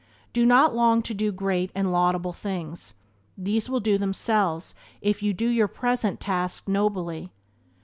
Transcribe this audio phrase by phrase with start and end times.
[0.33, 2.95] Do not long to do great and laudable things;
[3.37, 7.31] these will do themselves if you do your present task nobly.